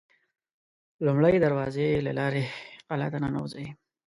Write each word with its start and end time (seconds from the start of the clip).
لومړۍ 1.05 1.35
دروازې 1.45 1.87
له 2.05 2.11
لارې 2.19 2.43
قلا 2.89 3.07
ته 3.13 3.17
ننوزي. 3.23 3.67